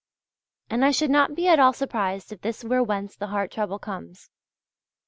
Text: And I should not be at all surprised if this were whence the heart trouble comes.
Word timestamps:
And 0.71 0.83
I 0.83 0.89
should 0.89 1.11
not 1.11 1.35
be 1.35 1.47
at 1.47 1.59
all 1.59 1.73
surprised 1.73 2.31
if 2.31 2.41
this 2.41 2.63
were 2.63 2.81
whence 2.81 3.15
the 3.15 3.27
heart 3.27 3.51
trouble 3.51 3.77
comes. 3.77 4.31